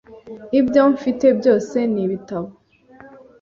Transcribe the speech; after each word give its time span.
Ibyo 0.59 0.81
mfite 0.93 1.27
byose 1.39 1.77
ni 1.91 1.99
ibitabo. 2.05 2.49